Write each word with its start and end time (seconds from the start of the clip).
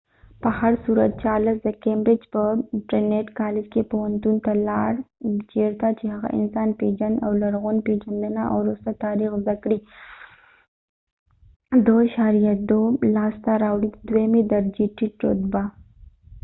په 0.41 0.49
هرصورت، 0.59 1.11
چارلس 1.23 1.57
د 1.63 1.69
کیمبرج 1.83 2.21
په 2.33 2.41
ټرینیټ 2.89 3.27
کالج 3.39 3.65
کې 3.73 3.89
پوهنتون 3.91 4.35
ته 4.45 4.51
لاړ 4.69 4.91
چېرته 5.51 5.87
چې 5.99 6.05
هغه 6.13 6.27
د 6.29 6.35
انسان 6.41 6.69
پیژند 6.81 7.15
او 7.25 7.31
لرغون 7.41 7.77
پیژندنه 7.87 8.41
او 8.51 8.57
وروسته 8.63 8.91
تاریخ 9.05 9.31
زده 9.43 9.55
کړې، 9.63 9.77
۲:۲ 11.87 12.63
لاسته 13.17 13.51
راوړی. 13.63 13.89
د 13.91 13.97
دویمې 14.09 14.41
درجې 14.53 14.85
ټیټ 14.97 15.15
رتبه 15.27 15.63